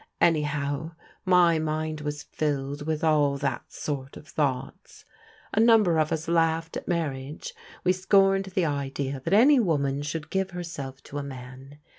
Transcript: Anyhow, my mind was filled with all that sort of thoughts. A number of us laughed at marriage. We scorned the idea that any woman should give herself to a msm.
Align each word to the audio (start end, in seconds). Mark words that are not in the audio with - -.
Anyhow, 0.19 0.93
my 1.25 1.59
mind 1.59 2.01
was 2.01 2.23
filled 2.23 2.87
with 2.87 3.03
all 3.03 3.37
that 3.37 3.71
sort 3.71 4.17
of 4.17 4.27
thoughts. 4.27 5.05
A 5.53 5.59
number 5.59 5.99
of 5.99 6.11
us 6.11 6.27
laughed 6.27 6.75
at 6.75 6.87
marriage. 6.87 7.53
We 7.83 7.93
scorned 7.93 8.45
the 8.45 8.65
idea 8.65 9.21
that 9.23 9.33
any 9.35 9.59
woman 9.59 10.01
should 10.01 10.31
give 10.31 10.49
herself 10.57 11.03
to 11.03 11.19
a 11.19 11.21
msm. 11.21 11.77